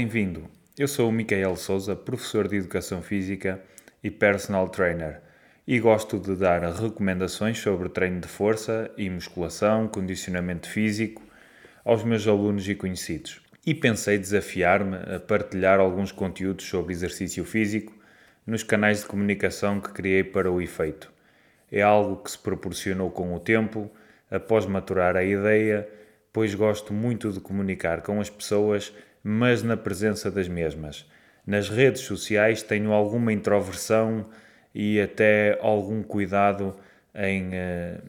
[0.00, 0.48] bem-vindo.
[0.78, 3.60] Eu sou o Micael Souza, professor de Educação Física
[4.02, 5.20] e personal trainer,
[5.68, 11.22] e gosto de dar recomendações sobre treino de força e musculação, condicionamento físico
[11.84, 13.42] aos meus alunos e conhecidos.
[13.66, 17.92] E pensei desafiar-me a partilhar alguns conteúdos sobre exercício físico
[18.46, 21.12] nos canais de comunicação que criei para o efeito.
[21.70, 23.90] É algo que se proporcionou com o tempo,
[24.30, 25.86] após maturar a ideia,
[26.32, 31.08] pois gosto muito de comunicar com as pessoas, mas na presença das mesmas.
[31.46, 34.26] Nas redes sociais tenho alguma introversão
[34.74, 36.76] e até algum cuidado
[37.14, 38.02] em, uh,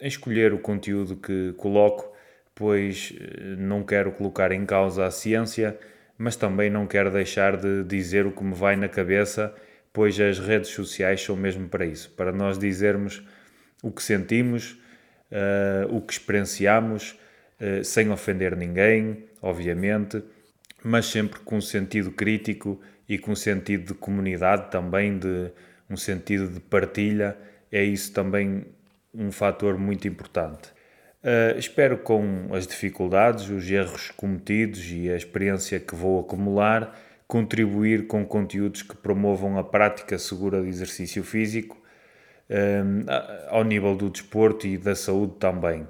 [0.00, 2.12] em escolher o conteúdo que coloco,
[2.54, 5.78] pois uh, não quero colocar em causa a ciência,
[6.16, 9.54] mas também não quero deixar de dizer o que me vai na cabeça
[9.92, 13.22] pois as redes sociais são mesmo para isso para nós dizermos
[13.82, 14.72] o que sentimos,
[15.32, 17.18] uh, o que experienciamos,
[17.84, 20.22] sem ofender ninguém, obviamente,
[20.82, 25.50] mas sempre com um sentido crítico e com um sentido de comunidade também, de
[25.88, 27.36] um sentido de partilha.
[27.70, 28.64] É isso também
[29.12, 30.70] um fator muito importante.
[31.22, 36.96] Uh, espero com as dificuldades, os erros cometidos e a experiência que vou acumular
[37.30, 41.80] contribuir com conteúdos que promovam a prática segura de exercício físico
[42.50, 43.04] um,
[43.48, 45.86] ao nível do desporto e da saúde também.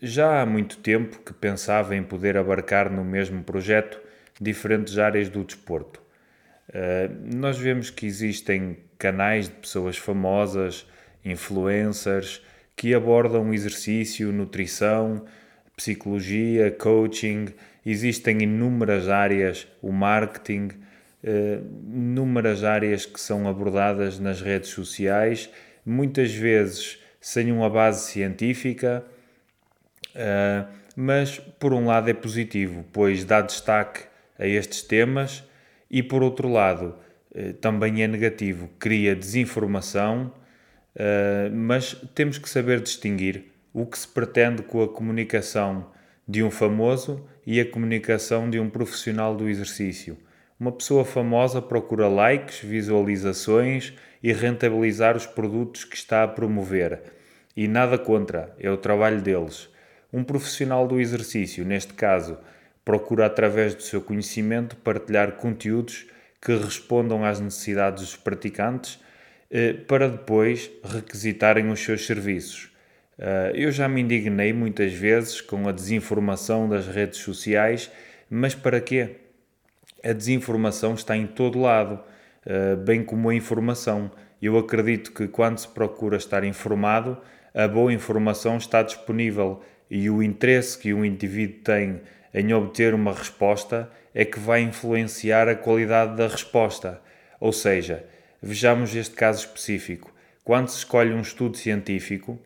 [0.00, 4.00] Já há muito tempo que pensava em poder abarcar no mesmo projeto
[4.40, 6.00] diferentes áreas do desporto.
[6.70, 10.86] Uh, nós vemos que existem canais de pessoas famosas,
[11.24, 12.40] influencers,
[12.76, 15.24] que abordam exercício, nutrição,
[15.76, 17.48] psicologia, coaching
[17.84, 20.68] existem inúmeras áreas, o marketing,
[21.24, 25.50] uh, inúmeras áreas que são abordadas nas redes sociais,
[25.84, 29.04] muitas vezes sem uma base científica,
[30.14, 30.66] uh,
[30.96, 34.04] mas por um lado é positivo, pois dá destaque
[34.38, 35.44] a estes temas,
[35.90, 36.94] e por outro lado
[37.32, 40.32] uh, também é negativo, cria desinformação,
[41.52, 45.86] mas temos que saber distinguir o que se pretende com a comunicação
[46.26, 50.18] de um famoso e a comunicação de um profissional do exercício.
[50.58, 57.00] Uma pessoa famosa procura likes, visualizações e rentabilizar os produtos que está a promover.
[57.56, 59.68] E nada contra, é o trabalho deles.
[60.12, 62.38] Um profissional do exercício, neste caso,
[62.84, 66.06] procura através do seu conhecimento partilhar conteúdos
[66.40, 68.98] que respondam às necessidades dos praticantes
[69.50, 72.70] eh, para depois requisitarem os seus serviços.
[73.18, 77.90] Uh, eu já me indignei muitas vezes com a desinformação das redes sociais,
[78.30, 79.16] mas para quê?
[80.02, 82.00] A desinformação está em todo lado,
[82.84, 84.10] bem como a informação.
[84.40, 87.18] Eu acredito que quando se procura estar informado,
[87.54, 92.00] a boa informação está disponível e o interesse que um indivíduo tem
[92.32, 97.00] em obter uma resposta é que vai influenciar a qualidade da resposta.
[97.40, 98.04] Ou seja,
[98.40, 100.14] vejamos este caso específico.
[100.44, 102.38] Quando se escolhe um estudo científico,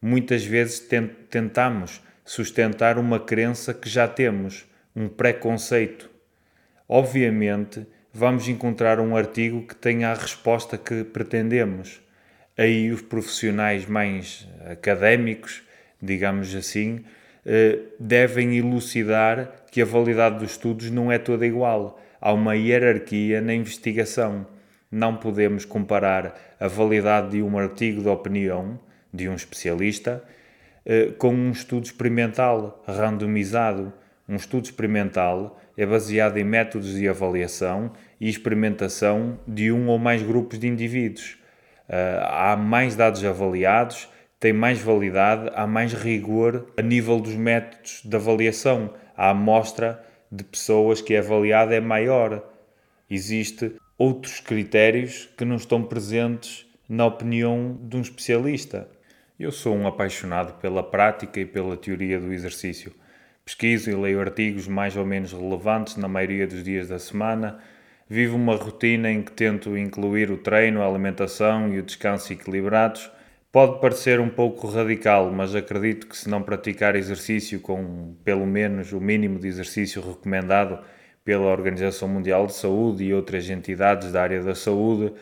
[0.00, 0.86] muitas vezes
[1.30, 6.10] tentamos sustentar uma crença que já temos, um preconceito.
[6.88, 12.00] Obviamente, vamos encontrar um artigo que tenha a resposta que pretendemos.
[12.56, 15.62] Aí os profissionais mais académicos,
[16.00, 17.04] digamos assim,
[17.46, 22.00] eh, devem elucidar que a validade dos estudos não é toda igual.
[22.20, 24.46] Há uma hierarquia na investigação.
[24.90, 28.78] Não podemos comparar a validade de um artigo de opinião
[29.12, 30.22] de um especialista
[30.84, 33.92] eh, com um estudo experimental randomizado.
[34.28, 40.22] Um estudo experimental é baseado em métodos de avaliação e experimentação de um ou mais
[40.22, 41.38] grupos de indivíduos.
[41.88, 48.00] Eh, há mais dados avaliados, tem mais validade, há mais rigor a nível dos métodos
[48.04, 48.94] de avaliação.
[49.16, 52.42] A amostra de pessoas que é avaliada é maior.
[53.10, 58.88] Existem outros critérios que não estão presentes na opinião de um especialista.
[59.38, 62.92] Eu sou um apaixonado pela prática e pela teoria do exercício.
[63.44, 67.58] Pesquiso e leio artigos mais ou menos relevantes na maioria dos dias da semana.
[68.08, 73.10] Vivo uma rotina em que tento incluir o treino, a alimentação e o descanso equilibrados.
[73.50, 78.92] Pode parecer um pouco radical, mas acredito que se não praticar exercício com pelo menos
[78.92, 80.78] o mínimo de exercício recomendado
[81.24, 85.12] pela Organização Mundial de Saúde e outras entidades da área da saúde,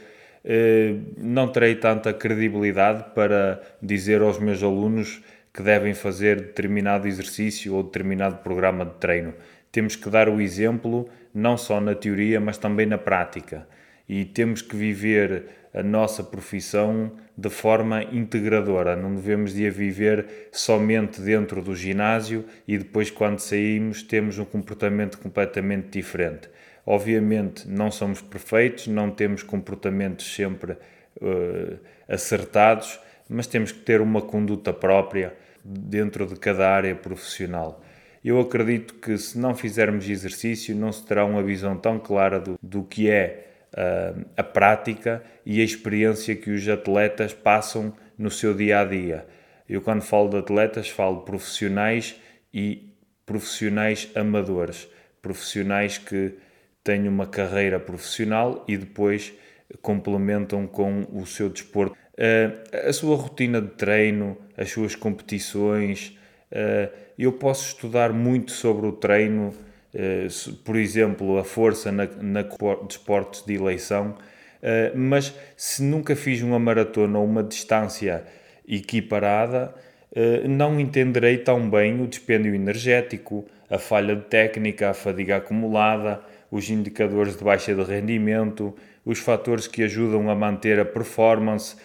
[0.44, 5.22] eh, não terei tanta credibilidade para dizer aos meus alunos
[5.52, 9.34] que devem fazer determinado exercício ou determinado programa de treino.
[9.72, 13.66] Temos que dar o exemplo, não só na teoria, mas também na prática.
[14.08, 18.96] E temos que viver a nossa profissão de forma integradora.
[18.96, 24.44] Não devemos de a viver somente dentro do ginásio e depois, quando saímos, temos um
[24.44, 26.48] comportamento completamente diferente.
[26.84, 32.98] Obviamente, não somos perfeitos, não temos comportamentos sempre uh, acertados,
[33.30, 35.34] mas temos que ter uma conduta própria
[35.64, 37.82] dentro de cada área profissional.
[38.22, 42.58] Eu acredito que se não fizermos exercício, não se terá uma visão tão clara do,
[42.60, 48.52] do que é uh, a prática e a experiência que os atletas passam no seu
[48.52, 49.26] dia a dia.
[49.68, 52.16] Eu, quando falo de atletas, falo profissionais
[52.52, 52.92] e
[53.24, 54.88] profissionais amadores,
[55.22, 56.34] profissionais que
[56.82, 59.32] têm uma carreira profissional e depois
[59.80, 61.96] complementam com o seu desporto.
[62.20, 66.18] Uh, a sua rotina de treino, as suas competições.
[66.52, 69.54] Uh, eu posso estudar muito sobre o treino
[69.94, 70.28] eh,
[70.64, 72.44] por exemplo, a força na, na
[72.86, 74.16] desportos de eleição,
[74.62, 78.24] eh, mas se nunca fiz uma maratona ou uma distância
[78.66, 79.74] equiparada,
[80.14, 86.20] eh, não entenderei tão bem o dispêndio energético, a falha de técnica, a fadiga acumulada,
[86.50, 88.74] os indicadores de baixa de rendimento,
[89.04, 91.76] os fatores que ajudam a manter a performance,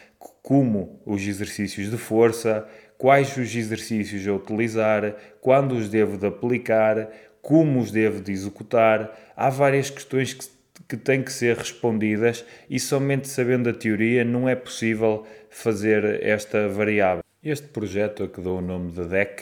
[0.46, 2.68] como os exercícios de força,
[3.00, 7.10] quais os exercícios a utilizar, quando os devo de aplicar,
[7.42, 9.34] como os devo de executar.
[9.36, 10.46] Há várias questões que,
[10.88, 16.70] que têm que ser respondidas e somente sabendo a teoria não é possível fazer esta
[16.70, 17.24] variável.
[17.44, 19.42] Este projeto a que dou o nome de DEC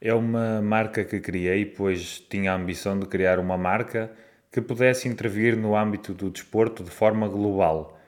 [0.00, 4.10] é uma marca que criei, pois tinha a ambição de criar uma marca
[4.50, 7.99] que pudesse intervir no âmbito do desporto de forma global.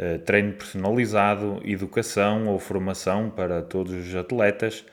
[0.00, 4.86] Uh, treino personalizado, educação ou formação para todos os atletas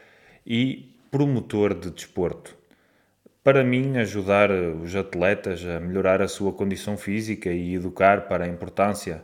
[0.45, 2.57] e promotor de desporto.
[3.47, 8.47] Para mim, ajudar os atletas a melhorar a sua condição física e educar para a
[8.49, 9.23] importância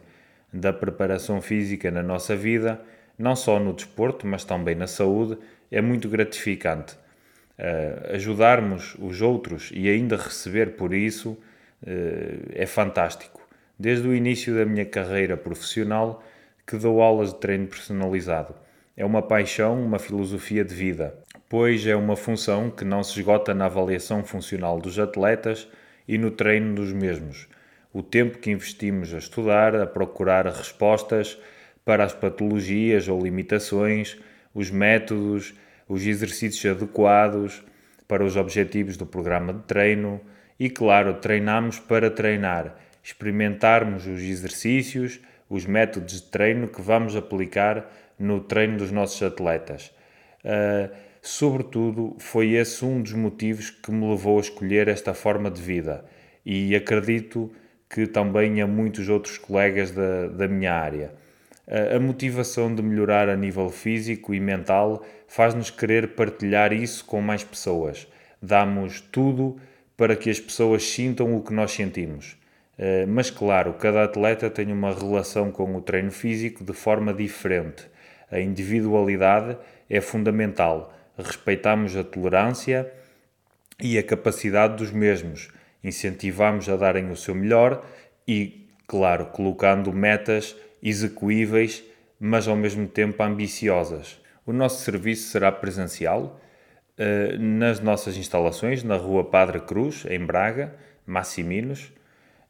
[0.53, 2.79] da preparação física na nossa vida,
[3.17, 5.37] não só no desporto, mas também na saúde,
[5.69, 6.95] é muito gratificante.
[7.59, 13.32] Uh, ajudarmos os outros e ainda receber por isso uh, é fantástico.
[13.77, 16.23] Desde o início da minha carreira profissional
[16.65, 18.55] que dou aulas de treino personalizado.
[18.95, 21.23] É uma paixão, uma filosofia de vida
[21.53, 25.67] pois é uma função que não se esgota na avaliação funcional dos atletas
[26.07, 27.47] e no treino dos mesmos.
[27.93, 31.37] O tempo que investimos a estudar, a procurar respostas
[31.85, 34.17] para as patologias ou limitações,
[34.51, 35.53] os métodos,
[35.87, 37.63] os exercícios adequados
[38.07, 40.19] para os objetivos do programa de treino
[40.59, 45.19] e, claro, treinamos para treinar, experimentarmos os exercícios,
[45.49, 49.93] os métodos de treino que vamos aplicar no treino dos nossos atletas.
[50.43, 55.61] Uh, Sobretudo, foi esse um dos motivos que me levou a escolher esta forma de
[55.61, 56.03] vida
[56.45, 57.49] e acredito
[57.89, 61.13] que também a muitos outros colegas da, da minha área.
[61.65, 67.21] A, a motivação de melhorar a nível físico e mental faz-nos querer partilhar isso com
[67.21, 68.05] mais pessoas.
[68.41, 69.55] Damos tudo
[69.95, 72.35] para que as pessoas sintam o que nós sentimos.
[72.83, 77.87] Uh, mas, claro, cada atleta tem uma relação com o treino físico de forma diferente.
[78.29, 79.57] A individualidade
[79.89, 82.91] é fundamental respeitamos a tolerância
[83.79, 85.49] e a capacidade dos mesmos,
[85.83, 87.85] incentivamos a darem o seu melhor
[88.27, 91.83] e, claro, colocando metas execuíveis,
[92.19, 94.19] mas ao mesmo tempo ambiciosas.
[94.45, 96.39] O nosso serviço será presencial
[96.97, 101.91] uh, nas nossas instalações na Rua Padre Cruz, em Braga, Massiminos.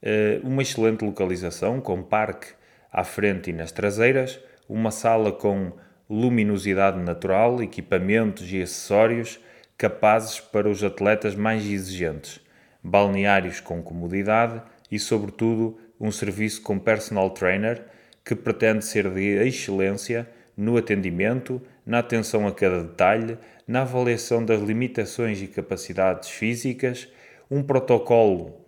[0.03, 2.47] Uh, uma excelente localização com parque
[2.91, 5.71] à frente e nas traseiras, uma sala com
[6.09, 9.39] luminosidade natural, equipamentos e acessórios
[9.77, 12.41] capazes para os atletas mais exigentes,
[12.83, 17.81] balneários com comodidade e, sobretudo, um serviço com personal trainer
[18.25, 24.61] que pretende ser de excelência no atendimento, na atenção a cada detalhe, na avaliação das
[24.61, 27.07] limitações e capacidades físicas,
[27.49, 28.62] um protocolo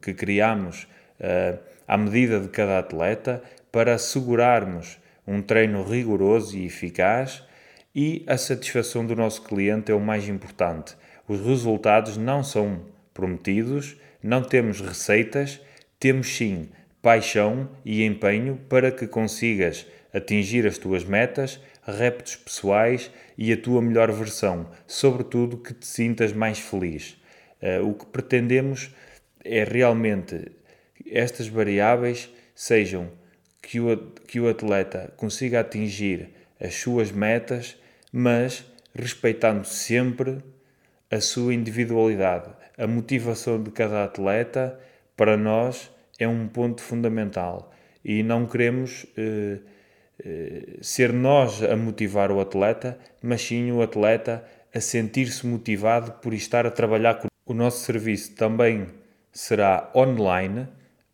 [0.00, 0.86] que criamos
[1.20, 7.42] uh, à medida de cada atleta para assegurarmos um treino rigoroso e eficaz
[7.94, 10.96] e a satisfação do nosso cliente é o mais importante.
[11.28, 15.60] Os resultados não são prometidos, não temos receitas,
[15.98, 16.68] temos sim
[17.00, 23.82] paixão e empenho para que consigas atingir as tuas metas, reptos pessoais e a tua
[23.82, 27.16] melhor versão, sobretudo que te sintas mais feliz.
[27.60, 28.94] Uh, o que pretendemos
[29.44, 30.52] é realmente
[31.10, 33.10] estas variáveis sejam
[33.60, 33.96] que o,
[34.26, 36.30] que o atleta consiga atingir
[36.60, 37.76] as suas metas,
[38.12, 40.38] mas respeitando sempre
[41.10, 42.50] a sua individualidade.
[42.78, 44.78] A motivação de cada atleta,
[45.16, 47.72] para nós, é um ponto fundamental
[48.04, 49.58] e não queremos eh,
[50.24, 54.44] eh, ser nós a motivar o atleta, mas sim o atleta
[54.74, 58.86] a sentir-se motivado por estar a trabalhar com o nosso serviço também
[59.32, 60.68] será online,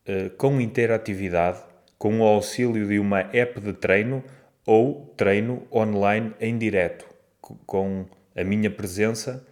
[0.05, 1.61] eh, com interatividade,
[1.97, 4.23] com o auxílio de uma app de treino
[4.67, 7.07] ou treino online em direto,
[7.41, 8.05] com
[8.37, 9.47] a minha presença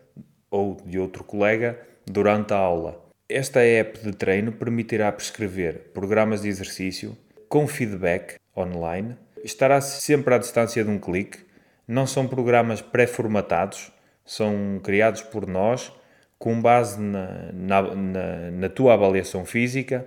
[0.51, 3.03] ou de outro colega durante a aula.
[3.29, 7.17] Esta app de treino permitirá prescrever programas de exercício
[7.49, 11.39] com feedback online, estará sempre à distância de um clique,
[11.87, 13.93] não são programas pré-formatados,
[14.25, 15.93] são criados por nós
[16.39, 20.07] com base na, na, na, na tua avaliação física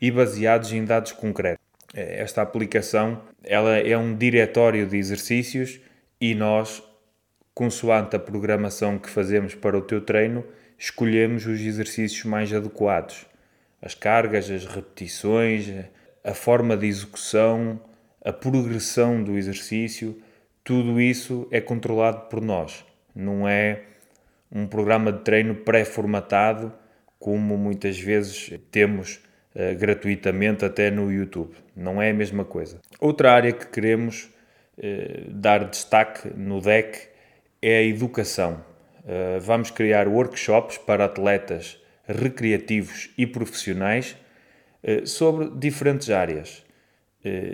[0.00, 1.64] e baseados em dados concretos.
[1.92, 5.80] Esta aplicação ela é um diretório de exercícios
[6.20, 6.82] e nós,
[7.54, 10.44] consoante a programação que fazemos para o teu treino,
[10.78, 13.26] escolhemos os exercícios mais adequados.
[13.82, 15.68] As cargas, as repetições,
[16.22, 17.80] a forma de execução,
[18.24, 20.20] a progressão do exercício,
[20.62, 22.84] tudo isso é controlado por nós.
[23.14, 23.82] Não é
[24.52, 26.72] um programa de treino pré-formatado,
[27.18, 29.20] como muitas vezes temos
[29.54, 31.54] uh, gratuitamente até no YouTube.
[31.76, 32.80] Não é a mesma coisa.
[32.98, 34.24] Outra área que queremos
[34.78, 37.10] uh, dar destaque no DEC
[37.62, 38.64] é a educação.
[39.04, 44.16] Uh, vamos criar workshops para atletas recreativos e profissionais
[45.04, 46.64] sobre diferentes áreas.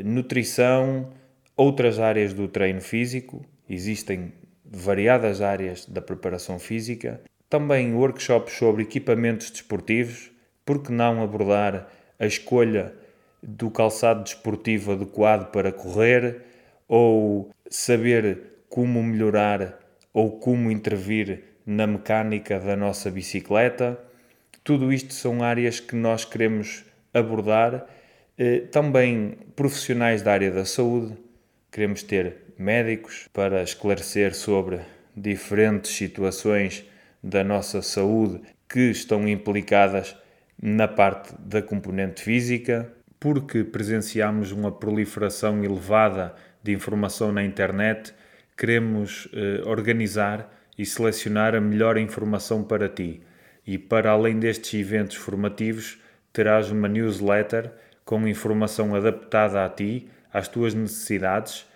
[0.02, 1.12] nutrição,
[1.56, 4.32] outras áreas do treino físico, existem
[4.70, 10.30] variadas áreas da preparação física, também workshops sobre equipamentos desportivos,
[10.64, 12.92] por que não abordar a escolha
[13.42, 16.42] do calçado desportivo adequado para correr
[16.88, 19.78] ou saber como melhorar
[20.12, 23.98] ou como intervir na mecânica da nossa bicicleta.
[24.64, 27.86] Tudo isto são áreas que nós queremos abordar.
[28.38, 31.16] Eh, também profissionais da área da saúde,
[31.70, 34.80] queremos ter médicos para esclarecer sobre
[35.16, 36.84] diferentes situações
[37.22, 40.16] da nossa saúde que estão implicadas
[40.60, 48.12] na parte da componente física, porque presenciamos uma proliferação elevada de informação na internet,
[48.56, 53.22] queremos eh, organizar e selecionar a melhor informação para ti.
[53.66, 55.98] E para além destes eventos formativos,
[56.32, 57.72] terás uma newsletter
[58.04, 61.66] com informação adaptada a ti, às tuas necessidades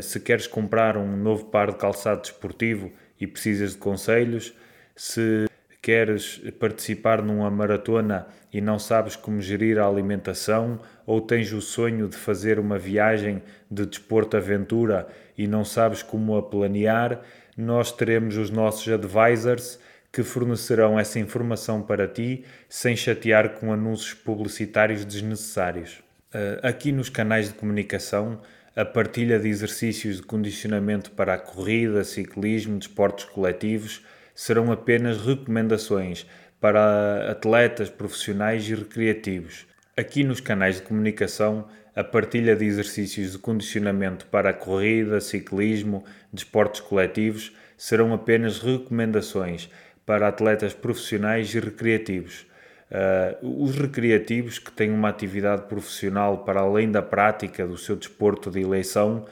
[0.00, 2.90] se queres comprar um novo par de calçado desportivo
[3.20, 4.54] e precisas de conselhos,
[4.94, 5.46] se
[5.82, 12.08] queres participar numa maratona e não sabes como gerir a alimentação, ou tens o sonho
[12.08, 15.06] de fazer uma viagem de desporto-aventura
[15.38, 17.20] e não sabes como a planear,
[17.56, 19.78] nós teremos os nossos advisors
[20.10, 26.02] que fornecerão essa informação para ti sem chatear com anúncios publicitários desnecessários.
[26.32, 28.40] Eh, aqui nos canais de comunicação
[28.76, 34.04] a partilha de exercícios de condicionamento para a corrida, ciclismo, desportos coletivos
[34.34, 36.26] serão apenas recomendações
[36.60, 39.66] para atletas profissionais e recreativos.
[39.96, 46.04] Aqui nos canais de comunicação, a partilha de exercícios de condicionamento para a corrida, ciclismo,
[46.30, 49.70] desportos coletivos serão apenas recomendações
[50.04, 52.46] para atletas profissionais e recreativos.
[52.88, 58.48] Uh, os recreativos que têm uma atividade profissional para além da prática do seu desporto
[58.48, 59.26] de eleição,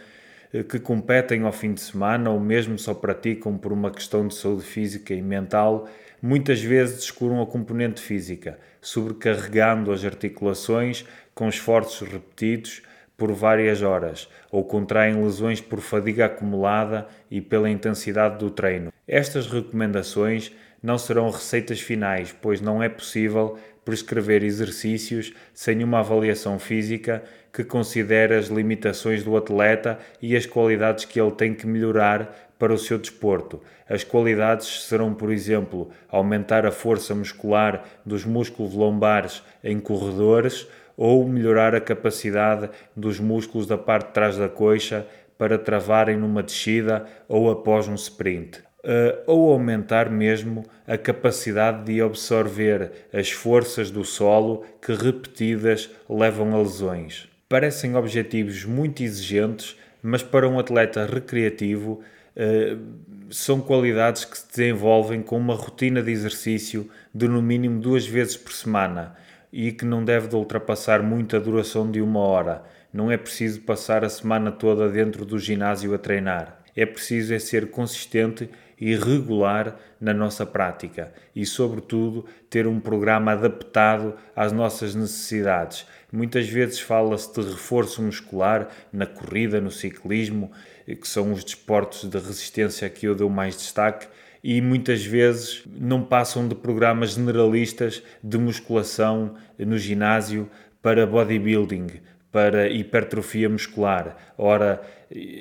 [0.53, 4.35] uh, que competem ao fim de semana ou mesmo só praticam por uma questão de
[4.35, 5.89] saúde física e mental,
[6.21, 12.83] muitas vezes descuram a componente física, sobrecarregando as articulações com esforços repetidos
[13.17, 18.93] por várias horas ou contraem lesões por fadiga acumulada e pela intensidade do treino.
[19.07, 20.53] Estas recomendações
[20.85, 27.65] não serão receitas finais, pois não é possível prescrever exercícios sem uma avaliação física que
[27.65, 32.77] considere as limitações do atleta e as qualidades que ele tem que melhorar para o
[32.77, 33.63] seu desporto.
[33.89, 41.27] As qualidades serão, por exemplo, aumentar a força muscular dos músculos lombares em corredores ou
[41.27, 45.07] melhorar a capacidade dos músculos da parte de trás da coxa
[45.39, 52.01] para travarem numa descida ou após um sprint uh, ou aumentar mesmo a capacidade de
[52.01, 57.29] absorver as forças do solo que repetidas levam a lesões.
[57.49, 62.03] Parecem objetivos muito exigentes, mas para um atleta recreativo
[62.37, 68.07] uh, são qualidades que se desenvolvem com uma rotina de exercício de no mínimo duas
[68.07, 69.17] vezes por semana
[69.53, 72.65] e que não deve de ultrapassar muito a duração de uma hora.
[72.93, 76.61] Não é preciso passar a semana toda dentro do ginásio a treinar.
[76.77, 78.51] É preciso é ser consistente
[78.81, 85.87] e regular na nossa prática e, sobretudo, ter um programa adaptado às nossas necessidades.
[86.13, 90.51] Muitas vezes fala-se de reforço muscular na corrida, no ciclismo,
[90.87, 94.07] que são os desportos de resistência que eu dou mais destaque
[94.43, 100.51] e muitas vezes não passam de programas generalistas de musculação no ginásio
[100.83, 101.87] para bodybuilding,
[102.31, 104.35] para hipertrofia muscular.
[104.37, 104.83] Ora,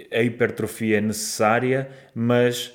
[0.10, 2.74] a hipertrofia é necessária, mas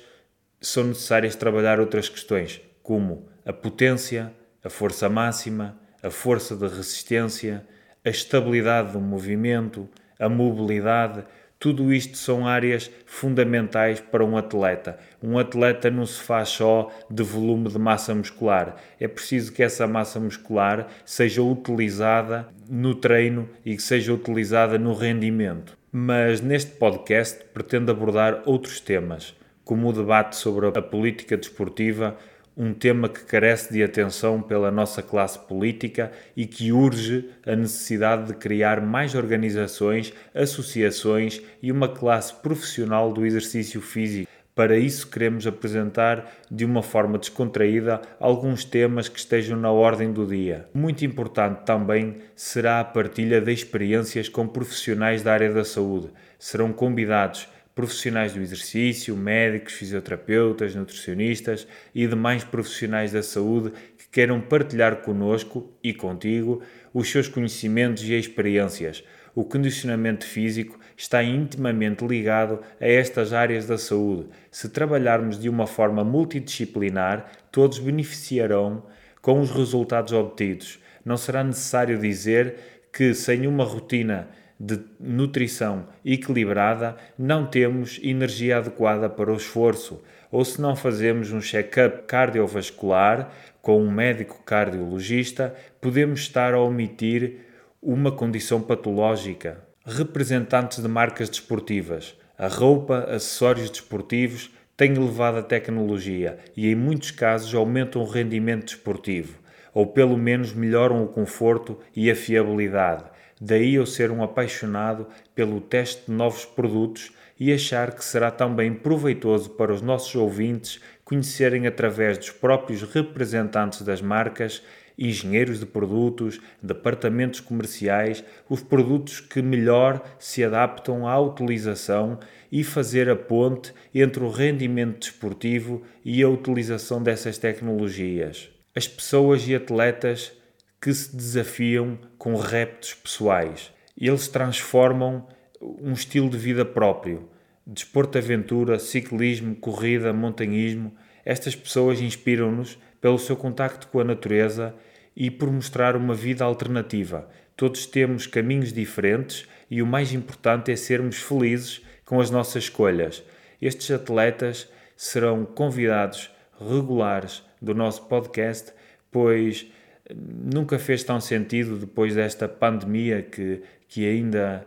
[0.61, 7.65] são necessárias trabalhar outras questões, como a potência, a força máxima, a força de resistência,
[8.03, 9.89] a estabilidade do movimento,
[10.19, 11.23] a mobilidade
[11.59, 14.97] tudo isto são áreas fundamentais para um atleta.
[15.21, 18.77] Um atleta não se faz só de volume de massa muscular.
[18.97, 24.93] É preciso que essa massa muscular seja utilizada no treino e que seja utilizada no
[24.93, 25.77] rendimento.
[25.91, 29.35] Mas neste podcast pretendo abordar outros temas,
[29.69, 32.17] como o debate sobre a política desportiva,
[32.57, 38.29] um tema que carece de atenção pela nossa classe política e que urge a necessidade
[38.29, 44.31] de criar mais organizações, associações e uma classe profissional do exercício físico.
[44.55, 50.25] Para isso, queremos apresentar de uma forma descontraída alguns temas que estejam na ordem do
[50.25, 50.67] dia.
[50.73, 56.09] Muito importante também será a partilha de experiências com profissionais da área da saúde.
[56.39, 57.47] Serão convidados
[57.79, 65.71] profissionais do exercício, médicos, fisioterapeutas, nutricionistas e demais profissionais da saúde que queiram partilhar conosco
[65.81, 66.61] e contigo
[66.93, 69.01] os seus conhecimentos e experiências.
[69.33, 74.27] O condicionamento físico está intimamente ligado a estas áreas da saúde.
[74.51, 78.83] Se trabalharmos de uma forma multidisciplinar, todos beneficiarão
[79.21, 80.79] com os resultados obtidos.
[81.05, 82.55] Não será necessário dizer
[82.91, 84.27] que, sem uma rotina
[84.59, 91.39] de nutrição equilibrada, não temos energia adequada para o esforço, ou se não fazemos um
[91.39, 97.37] check-up cardiovascular com um médico cardiologista, podemos estar a omitir
[97.81, 99.63] uma condição patológica.
[99.85, 107.55] Representantes de marcas desportivas, a roupa, acessórios desportivos têm elevada tecnologia e, em muitos casos,
[107.55, 109.39] aumentam o rendimento desportivo,
[109.73, 113.05] ou pelo menos melhoram o conforto e a fiabilidade
[113.39, 118.73] Daí eu ser um apaixonado pelo teste de novos produtos e achar que será também
[118.73, 124.61] proveitoso para os nossos ouvintes conhecerem através dos próprios representantes das marcas,
[124.97, 132.19] engenheiros de produtos, departamentos comerciais, os produtos que melhor se adaptam à utilização
[132.51, 138.49] e fazer a ponte entre o rendimento desportivo e a utilização dessas tecnologias.
[138.75, 140.33] As pessoas e atletas
[140.81, 143.71] que se desafiam com reptos pessoais.
[143.97, 145.27] Eles transformam
[145.61, 147.29] um estilo de vida próprio.
[147.67, 150.95] Desporto aventura, ciclismo, corrida, montanhismo.
[151.25, 154.73] Estas pessoas inspiram-nos pelo seu contacto com a natureza
[155.15, 157.29] e por mostrar uma vida alternativa.
[157.55, 163.21] Todos temos caminhos diferentes e o mais importante é sermos felizes com as nossas escolhas.
[163.61, 168.71] Estes atletas serão convidados regulares do nosso podcast,
[169.11, 169.67] pois
[170.15, 174.65] nunca fez tão sentido depois desta pandemia que, que ainda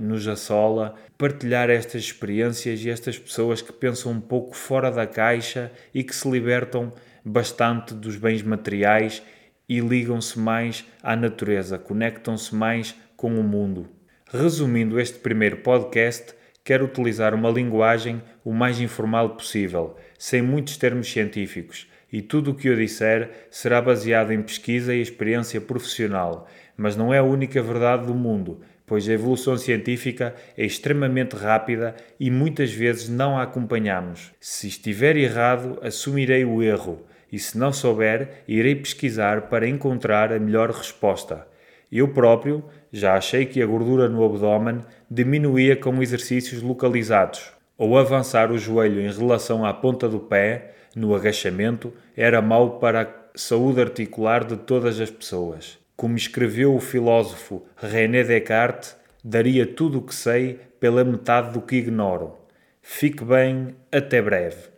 [0.00, 5.72] nos assola, partilhar estas experiências e estas pessoas que pensam um pouco fora da caixa
[5.92, 6.92] e que se libertam
[7.24, 9.22] bastante dos bens materiais
[9.68, 13.88] e ligam-se mais à natureza, conectam-se mais com o mundo.
[14.30, 21.10] Resumindo este primeiro podcast, quero utilizar uma linguagem o mais informal possível, sem muitos termos
[21.10, 26.46] científicos e tudo o que eu disser será baseado em pesquisa e experiência profissional,
[26.76, 31.96] mas não é a única verdade do mundo, pois a evolução científica é extremamente rápida
[32.20, 34.32] e muitas vezes não a acompanhamos.
[34.38, 40.38] Se estiver errado, assumirei o erro, e se não souber, irei pesquisar para encontrar a
[40.38, 41.46] melhor resposta.
[41.90, 48.52] Eu próprio já achei que a gordura no abdômen diminuía com exercícios localizados, ou avançar
[48.52, 53.80] o joelho em relação à ponta do pé no agachamento era mau para a saúde
[53.80, 55.78] articular de todas as pessoas.
[55.96, 61.76] Como escreveu o filósofo René Descartes, daria tudo o que sei pela metade do que
[61.76, 62.36] ignoro.
[62.82, 64.71] Fique bem, até breve.